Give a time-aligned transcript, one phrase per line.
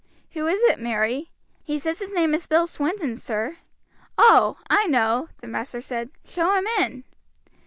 [0.31, 1.29] "Who is it, Mary?"
[1.63, 3.57] "He says his name is Bill Swinton, sir."
[4.17, 4.57] "Oh!
[4.67, 7.03] I know," the master said; "show him in."